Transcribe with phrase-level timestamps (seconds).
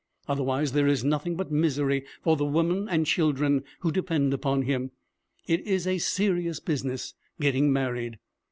[0.27, 4.89] Otherwise there is nothing but misery for the woman and children who depend upon him.
[5.45, 8.17] It is a serious business, getting married.'